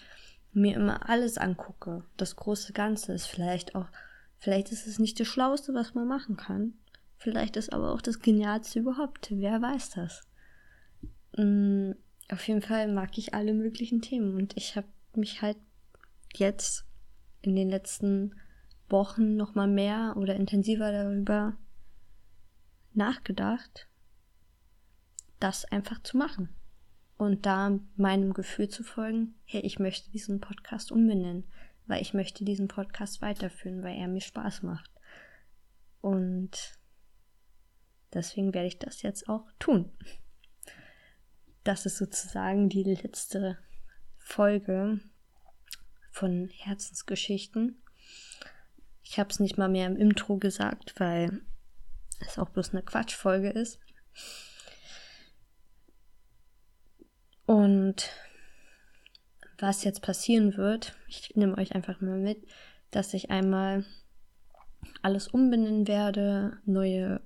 mir 0.53 0.77
immer 0.77 1.09
alles 1.09 1.37
angucke. 1.37 2.05
Das 2.17 2.37
große 2.37 2.73
Ganze 2.73 3.13
ist 3.13 3.27
vielleicht 3.27 3.75
auch, 3.75 3.89
vielleicht 4.39 4.73
ist 4.73 4.87
es 4.87 4.99
nicht 4.99 5.21
das 5.21 5.27
Schlauste, 5.27 5.75
was 5.75 5.95
man 5.95 6.09
machen 6.09 6.37
kann. 6.37 6.75
Vielleicht 7.19 7.57
ist 7.57 7.73
aber 7.73 7.93
auch 7.93 8.01
das 8.01 8.21
Genialste 8.21 8.81
überhaupt. 8.81 9.29
Wer 9.31 9.61
weiß 9.61 9.91
das? 9.91 10.23
Mhm, 11.37 11.97
auf 12.31 12.47
jeden 12.49 12.63
Fall 12.63 12.91
mag 12.93 13.19
ich 13.19 13.35
alle 13.35 13.53
möglichen 13.53 14.01
Themen 14.01 14.35
und 14.37 14.57
ich 14.57 14.77
habe 14.77 14.87
mich 15.15 15.43
halt 15.43 15.59
jetzt 16.35 16.87
in 17.43 17.55
den 17.55 17.69
letzten 17.69 18.35
Wochen 18.89 19.37
noch 19.37 19.55
mal 19.55 19.69
mehr 19.69 20.15
oder 20.17 20.35
intensiver 20.35 20.91
darüber 20.93 21.57
nachgedacht, 22.93 23.89
das 25.45 25.67
einfach 25.67 26.03
zu 26.03 26.17
machen. 26.17 26.49
Und 27.19 27.45
da 27.45 27.79
meinem 27.97 28.33
Gefühl 28.33 28.71
zu 28.71 28.83
folgen, 28.83 29.35
hey, 29.45 29.61
ich 29.61 29.79
möchte 29.79 30.11
diesen 30.11 30.41
Podcast 30.41 30.91
umbenennen, 30.91 31.45
weil 31.87 32.01
ich 32.01 32.15
möchte 32.15 32.45
diesen 32.45 32.67
Podcast 32.67 33.21
weiterführen, 33.21 33.83
weil 33.83 33.97
er 33.97 34.09
mir 34.09 34.23
Spaß 34.23 34.63
macht. 34.63 34.91
Und 36.01 36.79
deswegen 38.15 38.55
werde 38.55 38.69
ich 38.69 38.79
das 38.79 39.03
jetzt 39.03 39.29
auch 39.29 39.47
tun. 39.59 39.93
Das 41.63 41.85
ist 41.85 41.99
sozusagen 41.99 42.71
die 42.71 42.83
letzte 42.83 43.59
Folge 44.19 45.01
von 46.11 46.49
Herzensgeschichten. 46.49 47.83
Ich 49.03 49.19
habe 49.19 49.29
es 49.29 49.41
nicht 49.41 49.59
mal 49.59 49.69
mehr 49.69 49.87
im 49.87 49.97
Intro 49.97 50.39
gesagt, 50.39 50.99
weil 50.99 51.43
es 52.21 52.39
auch 52.39 52.49
bloß 52.49 52.71
eine 52.71 52.83
Quatschfolge 52.83 53.51
ist. 53.51 53.79
Und 57.47 58.11
was 59.59 59.85
jetzt 59.85 60.03
passieren 60.03 60.57
wird, 60.57 60.97
ich 61.09 61.35
nehme 61.37 61.57
euch 61.59 61.75
einfach 61.75 62.01
mal 62.01 62.19
mit, 62.19 62.47
dass 62.91 63.15
ich 63.15 63.31
einmal 63.31 63.85
alles 65.03 65.29
umbenennen 65.29 65.87
werde, 65.89 66.59
neue 66.65 67.21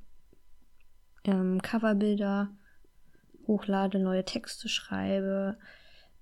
ähm, 1.25 1.61
Coverbilder 1.63 2.51
hochlade, 3.47 3.99
neue 3.99 4.25
Texte 4.25 4.69
schreibe 4.69 5.59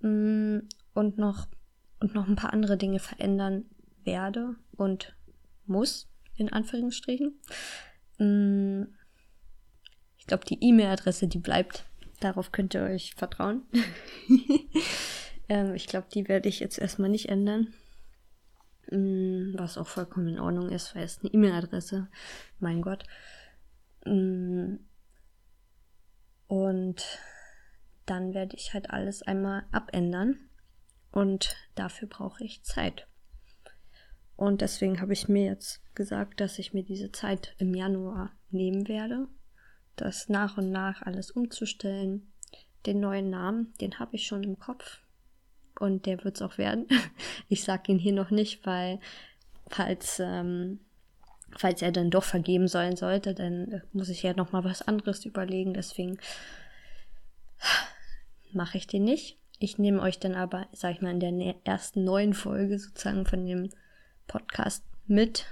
mh, 0.00 0.08
mm, 0.08 0.68
und 0.94 1.18
noch 1.18 1.48
und 2.00 2.14
noch 2.14 2.28
ein 2.28 2.36
paar 2.36 2.52
andere 2.52 2.76
Dinge 2.76 2.98
verändern 2.98 3.64
werde 4.04 4.54
und 4.76 5.16
muss, 5.66 6.08
in 6.36 6.52
Anführungsstrichen. 6.52 7.40
Mm, 8.18 8.82
ich 10.18 10.26
glaube, 10.26 10.44
die 10.44 10.62
E-Mail-Adresse, 10.62 11.28
die 11.28 11.38
bleibt. 11.38 11.84
Darauf 12.20 12.52
könnt 12.52 12.74
ihr 12.74 12.82
euch 12.82 13.14
vertrauen. 13.14 13.62
ähm, 15.48 15.74
ich 15.74 15.86
glaube, 15.86 16.06
die 16.12 16.28
werde 16.28 16.48
ich 16.48 16.60
jetzt 16.60 16.78
erstmal 16.78 17.10
nicht 17.10 17.28
ändern. 17.28 17.74
Mm, 18.90 19.54
was 19.58 19.78
auch 19.78 19.86
vollkommen 19.86 20.28
in 20.28 20.40
Ordnung 20.40 20.70
ist, 20.70 20.94
weil 20.94 21.04
es 21.04 21.20
eine 21.20 21.32
E-Mail-Adresse. 21.32 22.08
Mein 22.58 22.82
Gott. 22.82 23.04
Mm, 24.04 24.76
und 26.46 27.04
dann 28.06 28.34
werde 28.34 28.56
ich 28.56 28.72
halt 28.72 28.90
alles 28.90 29.22
einmal 29.22 29.64
abändern. 29.72 30.38
Und 31.10 31.56
dafür 31.74 32.08
brauche 32.08 32.44
ich 32.44 32.62
Zeit. 32.62 33.08
Und 34.36 34.60
deswegen 34.60 35.00
habe 35.00 35.14
ich 35.14 35.28
mir 35.28 35.46
jetzt 35.46 35.82
gesagt, 35.94 36.40
dass 36.40 36.58
ich 36.58 36.74
mir 36.74 36.84
diese 36.84 37.10
Zeit 37.10 37.54
im 37.58 37.74
Januar 37.74 38.32
nehmen 38.50 38.86
werde, 38.86 39.28
das 39.96 40.28
nach 40.28 40.56
und 40.56 40.70
nach 40.70 41.02
alles 41.02 41.30
umzustellen. 41.30 42.30
Den 42.84 43.00
neuen 43.00 43.30
Namen, 43.30 43.74
den 43.80 43.98
habe 43.98 44.16
ich 44.16 44.26
schon 44.26 44.44
im 44.44 44.58
Kopf. 44.58 45.00
Und 45.78 46.06
der 46.06 46.22
wird 46.24 46.36
es 46.36 46.42
auch 46.42 46.58
werden. 46.58 46.86
Ich 47.48 47.62
sage 47.62 47.92
ihn 47.92 47.98
hier 47.98 48.12
noch 48.12 48.30
nicht, 48.30 48.66
weil 48.66 48.98
falls, 49.68 50.18
ähm, 50.18 50.80
falls 51.56 51.80
er 51.80 51.92
dann 51.92 52.10
doch 52.10 52.24
vergeben 52.24 52.66
sein 52.66 52.96
sollte, 52.96 53.34
dann 53.34 53.82
muss 53.92 54.08
ich 54.08 54.24
ja 54.24 54.34
noch 54.34 54.50
mal 54.50 54.64
was 54.64 54.82
anderes 54.82 55.24
überlegen. 55.24 55.74
Deswegen 55.74 56.18
mache 58.52 58.78
ich 58.78 58.88
den 58.88 59.04
nicht. 59.04 59.38
Ich 59.60 59.78
nehme 59.78 60.02
euch 60.02 60.18
dann 60.18 60.34
aber, 60.34 60.66
sag 60.72 60.94
ich 60.94 61.02
mal, 61.02 61.12
in 61.22 61.38
der 61.38 61.54
ersten 61.64 62.02
neuen 62.02 62.34
Folge 62.34 62.80
sozusagen 62.80 63.26
von 63.26 63.46
dem 63.46 63.70
Podcast 64.26 64.82
mit 65.06 65.46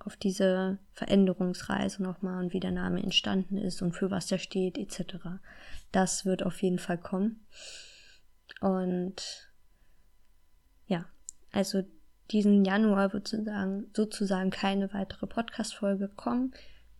auf 0.00 0.16
diese 0.16 0.78
Veränderungsreise 0.92 2.02
nochmal 2.02 2.42
und 2.44 2.52
wie 2.52 2.60
der 2.60 2.70
Name 2.70 3.02
entstanden 3.02 3.56
ist 3.56 3.82
und 3.82 3.92
für 3.92 4.10
was 4.10 4.26
der 4.26 4.38
steht 4.38 4.78
etc. 4.78 5.16
Das 5.92 6.24
wird 6.24 6.42
auf 6.42 6.62
jeden 6.62 6.78
Fall 6.78 6.98
kommen. 6.98 7.44
Und 8.60 9.50
ja, 10.86 11.04
also 11.52 11.82
diesen 12.30 12.64
Januar 12.64 13.12
wird 13.12 13.28
sozusagen, 13.28 13.90
sozusagen 13.94 14.50
keine 14.50 14.92
weitere 14.92 15.26
Podcast-Folge 15.26 16.08
kommen. 16.08 16.52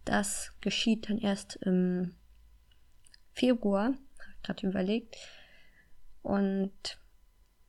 Das 0.04 0.52
geschieht 0.60 1.10
dann 1.10 1.18
erst 1.18 1.56
im 1.56 2.14
Februar, 3.34 3.84
habe 3.84 3.96
ich 4.36 4.42
gerade 4.42 4.66
überlegt. 4.66 5.16
Und 6.22 6.72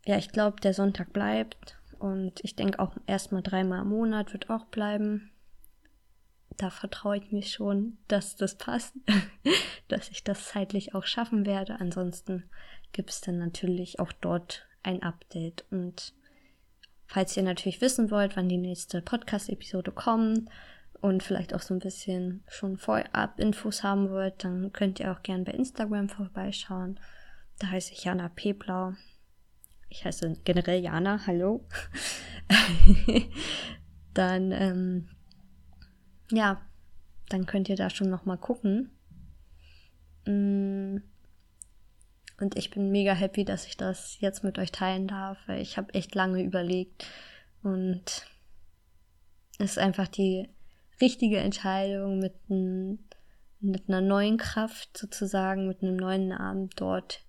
ja, 0.06 0.18
ich 0.18 0.30
glaube, 0.30 0.62
der 0.62 0.74
Sonntag 0.74 1.12
bleibt. 1.14 1.79
Und 2.00 2.40
ich 2.44 2.56
denke 2.56 2.80
auch 2.80 2.96
erstmal 3.08 3.44
dreimal 3.44 3.82
im 3.82 3.90
Monat 3.90 4.32
wird 4.34 4.50
auch 4.50 4.66
bleiben. 4.66 5.32
Da 6.58 6.70
vertraue 6.70 7.18
ich 7.18 7.32
mich 7.32 7.52
schon, 7.52 7.98
dass 8.08 8.36
das 8.38 8.58
passt, 8.58 8.96
dass 9.90 10.10
ich 10.10 10.24
das 10.24 10.46
zeitlich 10.46 10.96
auch 10.96 11.06
schaffen 11.06 11.46
werde. 11.46 11.80
Ansonsten 11.80 12.50
gibt 12.94 13.10
es 13.10 13.22
dann 13.22 13.38
natürlich 13.38 14.00
auch 14.00 14.14
dort 14.14 14.66
ein 14.82 15.04
Update. 15.04 15.66
Und 15.72 16.14
falls 17.06 17.36
ihr 17.36 17.44
natürlich 17.44 17.82
wissen 17.82 18.12
wollt, 18.12 18.38
wann 18.38 18.50
die 18.50 18.58
nächste 18.58 19.02
Podcast-Episode 19.02 19.92
kommt 19.92 20.50
und 21.02 21.22
vielleicht 21.22 21.54
auch 21.54 21.62
so 21.62 21.74
ein 21.74 21.80
bisschen 21.80 22.44
schon 22.48 22.78
vorab 22.78 23.40
Infos 23.40 23.84
haben 23.84 24.10
wollt, 24.10 24.44
dann 24.46 24.72
könnt 24.72 25.02
ihr 25.02 25.12
auch 25.12 25.22
gerne 25.22 25.44
bei 25.44 25.52
Instagram 25.52 26.08
vorbeischauen. 26.08 26.98
Da 27.60 27.68
heiße 27.68 27.92
ich 27.92 28.06
Jana 28.06 28.30
P. 28.30 28.54
Blau 28.54 28.94
ich 29.90 30.06
heiße 30.06 30.38
generell 30.44 30.82
Jana, 30.82 31.26
hallo, 31.26 31.66
dann, 34.14 34.52
ähm, 34.52 35.10
ja, 36.32 36.62
dann 37.30 37.46
könnt 37.46 37.70
ihr 37.70 37.76
da 37.76 37.90
schon 37.90 38.10
nochmal 38.10 38.38
gucken. 38.38 38.92
Mm. 40.26 40.98
Und 42.40 42.58
ich 42.58 42.70
bin 42.70 42.90
mega 42.90 43.14
happy, 43.14 43.44
dass 43.44 43.66
ich 43.66 43.76
das 43.76 44.20
jetzt 44.22 44.46
mit 44.46 44.58
euch 44.60 44.72
teilen 44.72 45.08
darf, 45.08 45.38
weil 45.48 45.62
ich 45.62 45.78
habe 45.78 45.94
echt 45.94 46.16
lange 46.16 46.42
überlegt 46.42 47.06
und 47.64 48.26
es 49.58 49.72
ist 49.72 49.78
einfach 49.78 50.08
die 50.08 50.48
richtige 51.02 51.40
Entscheidung 51.40 52.20
mit, 52.20 52.34
ein, 52.50 53.00
mit 53.60 53.90
einer 53.90 54.00
neuen 54.00 54.38
Kraft 54.38 54.98
sozusagen, 54.98 55.68
mit 55.68 55.84
einem 55.84 55.98
neuen 55.98 56.30
Namen 56.30 56.70
dort 56.78 57.26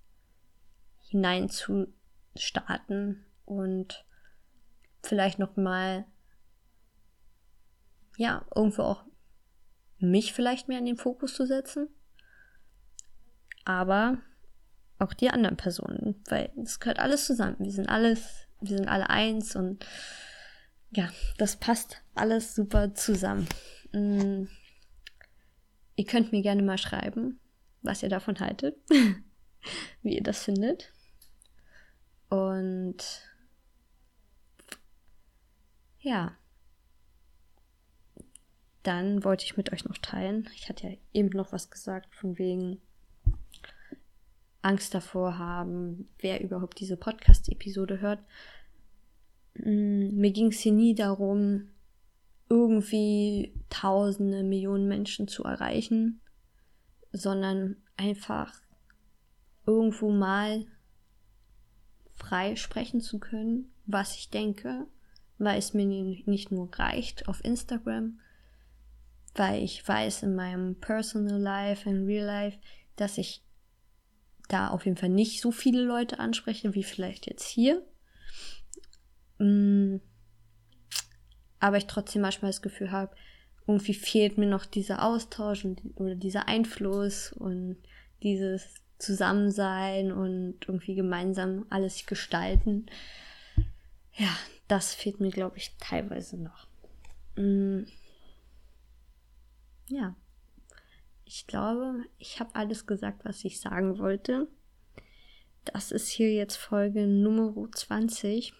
hinein 1.09 1.49
zu 1.49 1.87
starten 2.35 3.25
und 3.45 4.05
vielleicht 5.03 5.39
noch 5.39 5.57
mal 5.57 6.05
ja, 8.17 8.45
irgendwo 8.55 8.83
auch 8.83 9.03
mich 9.97 10.33
vielleicht 10.33 10.67
mehr 10.67 10.79
in 10.79 10.85
den 10.85 10.97
Fokus 10.97 11.33
zu 11.33 11.45
setzen, 11.45 11.87
aber 13.65 14.17
auch 14.99 15.13
die 15.13 15.29
anderen 15.29 15.57
Personen, 15.57 16.21
weil 16.29 16.51
es 16.61 16.79
gehört 16.79 16.99
alles 16.99 17.25
zusammen. 17.25 17.55
Wir 17.59 17.71
sind 17.71 17.89
alles, 17.89 18.47
wir 18.59 18.77
sind 18.77 18.87
alle 18.87 19.09
eins 19.09 19.55
und 19.55 19.85
ja, 20.91 21.09
das 21.37 21.55
passt 21.55 22.01
alles 22.13 22.53
super 22.53 22.93
zusammen. 22.93 23.47
Mm. 23.93 24.45
Ihr 25.95 26.05
könnt 26.05 26.31
mir 26.31 26.41
gerne 26.41 26.63
mal 26.63 26.77
schreiben, 26.77 27.39
was 27.81 28.03
ihr 28.03 28.09
davon 28.09 28.39
haltet, 28.39 28.75
wie 30.01 30.15
ihr 30.15 30.23
das 30.23 30.43
findet. 30.43 30.91
Und 32.31 32.95
ja, 35.99 36.31
dann 38.83 39.25
wollte 39.25 39.43
ich 39.43 39.57
mit 39.57 39.73
euch 39.73 39.83
noch 39.83 39.97
teilen. 39.97 40.47
Ich 40.55 40.69
hatte 40.69 40.87
ja 40.87 40.97
eben 41.11 41.27
noch 41.27 41.51
was 41.51 41.69
gesagt 41.69 42.15
von 42.15 42.37
wegen 42.37 42.79
Angst 44.61 44.93
davor 44.93 45.39
haben, 45.39 46.07
wer 46.19 46.41
überhaupt 46.41 46.79
diese 46.79 46.95
Podcast-Episode 46.95 47.99
hört. 47.99 48.19
Mm, 49.55 50.15
mir 50.15 50.31
ging 50.31 50.47
es 50.47 50.59
hier 50.59 50.71
nie 50.71 50.95
darum, 50.95 51.67
irgendwie 52.47 53.53
tausende, 53.69 54.43
Millionen 54.43 54.87
Menschen 54.87 55.27
zu 55.27 55.43
erreichen, 55.43 56.21
sondern 57.11 57.75
einfach 57.97 58.53
irgendwo 59.65 60.11
mal 60.11 60.65
frei 62.21 62.55
sprechen 62.55 63.01
zu 63.01 63.19
können, 63.19 63.71
was 63.85 64.15
ich 64.15 64.29
denke, 64.29 64.87
weil 65.37 65.57
es 65.57 65.73
mir 65.73 65.85
nicht 65.85 66.51
nur 66.51 66.69
reicht 66.77 67.27
auf 67.27 67.43
Instagram, 67.43 68.19
weil 69.33 69.63
ich 69.63 69.87
weiß 69.87 70.23
in 70.23 70.35
meinem 70.35 70.75
Personal 70.75 71.39
Life, 71.39 71.89
in 71.89 72.05
Real 72.05 72.25
Life, 72.25 72.59
dass 72.95 73.17
ich 73.17 73.43
da 74.47 74.67
auf 74.67 74.85
jeden 74.85 74.97
Fall 74.97 75.09
nicht 75.09 75.41
so 75.41 75.51
viele 75.51 75.81
Leute 75.81 76.19
anspreche, 76.19 76.75
wie 76.75 76.83
vielleicht 76.83 77.27
jetzt 77.27 77.47
hier. 77.47 77.85
Mm. 79.39 79.97
Aber 81.59 81.77
ich 81.77 81.87
trotzdem 81.87 82.21
manchmal 82.21 82.51
das 82.51 82.61
Gefühl 82.61 82.91
habe, 82.91 83.15
irgendwie 83.67 83.93
fehlt 83.93 84.37
mir 84.37 84.47
noch 84.47 84.65
dieser 84.65 85.03
Austausch 85.05 85.63
und, 85.63 85.81
oder 85.95 86.15
dieser 86.15 86.47
Einfluss 86.47 87.31
und 87.31 87.77
dieses 88.23 88.75
zusammen 89.01 89.51
sein 89.51 90.11
und 90.11 90.55
irgendwie 90.67 90.95
gemeinsam 90.95 91.65
alles 91.69 92.05
gestalten. 92.05 92.85
Ja, 94.13 94.29
das 94.67 94.93
fehlt 94.93 95.19
mir, 95.19 95.31
glaube 95.31 95.57
ich, 95.57 95.75
teilweise 95.79 96.37
noch. 96.37 96.67
Mm. 97.35 97.83
Ja, 99.87 100.15
ich 101.25 101.47
glaube, 101.47 102.03
ich 102.17 102.39
habe 102.39 102.55
alles 102.55 102.85
gesagt, 102.85 103.25
was 103.25 103.43
ich 103.43 103.59
sagen 103.59 103.97
wollte. 103.97 104.47
Das 105.65 105.91
ist 105.91 106.09
hier 106.09 106.33
jetzt 106.33 106.55
Folge 106.55 107.07
Nummer 107.07 107.53
20 107.71 108.53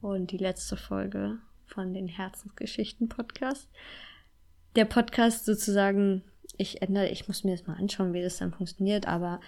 und 0.00 0.30
die 0.30 0.38
letzte 0.38 0.76
Folge 0.76 1.38
von 1.66 1.92
den 1.92 2.08
Herzensgeschichten 2.08 3.08
Podcast. 3.08 3.68
Der 4.76 4.84
Podcast 4.84 5.44
sozusagen 5.44 6.24
ich 6.60 6.82
ändere, 6.82 7.08
ich 7.08 7.26
muss 7.26 7.42
mir 7.42 7.56
das 7.56 7.66
mal 7.66 7.76
anschauen, 7.76 8.12
wie 8.12 8.22
das 8.22 8.36
dann 8.36 8.52
funktioniert, 8.52 9.08
aber 9.08 9.40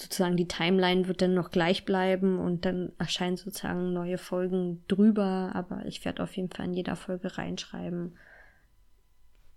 sozusagen 0.00 0.36
die 0.36 0.48
Timeline 0.48 1.06
wird 1.06 1.20
dann 1.20 1.34
noch 1.34 1.50
gleich 1.50 1.84
bleiben 1.84 2.38
und 2.38 2.64
dann 2.64 2.92
erscheinen 2.98 3.36
sozusagen 3.36 3.92
neue 3.92 4.16
Folgen 4.16 4.82
drüber, 4.88 5.50
aber 5.54 5.84
ich 5.84 6.04
werde 6.04 6.22
auf 6.22 6.34
jeden 6.36 6.50
Fall 6.50 6.66
in 6.66 6.74
jeder 6.74 6.96
Folge 6.96 7.36
reinschreiben, 7.36 8.16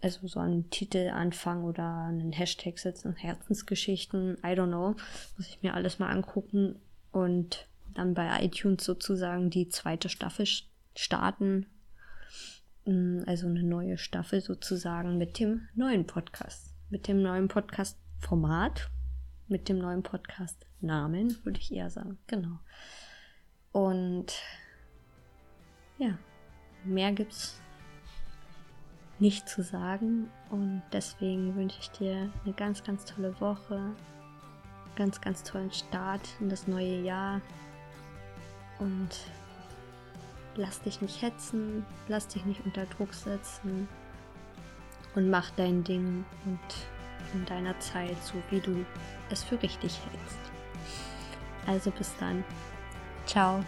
also 0.02 0.28
so 0.28 0.40
einen 0.42 0.70
Titelanfang 0.70 1.64
oder 1.64 2.06
einen 2.06 2.34
Hashtag 2.34 2.78
setzen, 2.80 3.16
Herzensgeschichten, 3.16 4.38
I 4.44 4.50
don't 4.50 4.68
know, 4.68 4.96
muss 5.38 5.48
ich 5.48 5.62
mir 5.62 5.74
alles 5.74 6.00
mal 6.00 6.10
angucken 6.10 6.76
und 7.12 7.66
dann 7.94 8.14
bei 8.14 8.44
iTunes 8.44 8.84
sozusagen 8.84 9.50
die 9.50 9.70
zweite 9.70 10.10
Staffel 10.10 10.46
starten, 10.96 11.66
mm, 12.86 13.22
also 13.26 13.48
eine 13.48 13.64
neue 13.64 13.98
Staffel 13.98 14.42
sozusagen 14.42 15.18
mit 15.18 15.40
dem 15.40 15.68
neuen 15.76 16.06
Podcast 16.06 16.69
mit 16.90 17.08
dem 17.08 17.22
neuen 17.22 17.48
Podcast-Format, 17.48 18.90
mit 19.48 19.70
dem 19.70 19.78
neuen 19.78 20.04
Podcast-Namen, 20.04 21.38
würde 21.44 21.60
ich 21.60 21.72
eher 21.72 21.90
sagen. 21.90 22.18
Genau. 22.28 22.60
Und 23.72 24.34
ja, 25.98 26.18
mehr 26.84 27.12
gibt's 27.12 27.62
nicht 29.20 29.48
zu 29.48 29.62
sagen. 29.62 30.30
Und 30.50 30.82
deswegen 30.92 31.56
wünsche 31.56 31.80
ich 31.80 31.92
dir 31.92 32.32
eine 32.44 32.54
ganz, 32.54 32.84
ganz 32.84 33.06
tolle 33.06 33.40
Woche, 33.40 33.96
ganz, 34.96 35.22
ganz 35.22 35.44
tollen 35.44 35.72
Start 35.72 36.28
in 36.40 36.50
das 36.50 36.68
neue 36.68 37.02
Jahr. 37.02 37.42
Und 38.80 39.10
lass 40.56 40.82
dich 40.82 41.02
nicht 41.02 41.22
hetzen, 41.22 41.86
lass 42.08 42.28
dich 42.28 42.46
nicht 42.46 42.66
unter 42.66 42.86
Druck 42.86 43.14
setzen 43.14 43.88
und 45.20 45.30
mach 45.30 45.52
dein 45.58 45.84
Ding 45.84 46.24
und 46.46 46.60
in 47.34 47.46
deiner 47.46 47.78
Zeit, 47.80 48.16
so 48.24 48.36
wie 48.50 48.62
du 48.62 48.86
es 49.30 49.44
für 49.44 49.62
richtig 49.62 50.00
hältst. 50.10 50.40
Also 51.68 51.92
bis 51.92 52.16
dann. 52.20 52.44
Ciao. 53.26 53.62